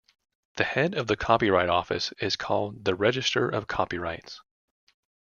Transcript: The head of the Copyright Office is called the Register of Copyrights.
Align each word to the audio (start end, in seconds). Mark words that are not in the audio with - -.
The 0.55 0.63
head 0.63 0.95
of 0.95 1.05
the 1.05 1.15
Copyright 1.15 1.69
Office 1.69 2.11
is 2.17 2.35
called 2.35 2.85
the 2.85 2.95
Register 2.95 3.47
of 3.47 3.67
Copyrights. 3.67 4.41